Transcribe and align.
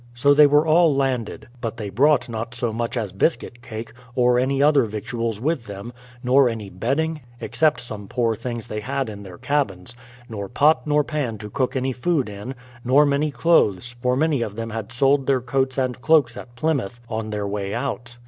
So 0.15 0.33
they 0.33 0.47
were 0.47 0.65
all 0.65 0.95
landed; 0.95 1.47
but 1.61 1.77
they 1.77 1.91
brought 1.91 2.27
not 2.27 2.55
so 2.55 2.73
much 2.73 2.97
as 2.97 3.11
biscuit 3.11 3.61
cake, 3.61 3.93
or 4.15 4.39
any 4.39 4.59
other 4.63 4.85
victuals 4.85 5.39
with 5.39 5.65
them, 5.67 5.93
nor 6.23 6.49
any 6.49 6.71
bedding, 6.71 7.21
except 7.39 7.79
some 7.81 8.07
poor 8.07 8.35
things 8.35 8.65
they 8.65 8.79
had 8.79 9.09
in 9.09 9.21
their 9.21 9.37
cabins; 9.37 9.95
nor 10.27 10.49
pot 10.49 10.87
nor 10.87 11.03
pan 11.03 11.37
to 11.37 11.51
cook 11.51 11.75
any 11.75 11.93
food 11.93 12.29
in; 12.29 12.55
nor 12.83 13.05
many 13.05 13.29
clothes, 13.29 13.95
for 13.99 14.15
many 14.17 14.41
of 14.41 14.55
them 14.55 14.71
had 14.71 14.91
sold 14.91 15.27
their 15.27 15.39
coats 15.39 15.77
and 15.77 16.01
cloaks 16.01 16.35
at 16.35 16.55
Plymouth 16.55 16.99
on 17.07 17.29
their 17.29 17.45
way 17.47 17.71
out. 17.71 18.17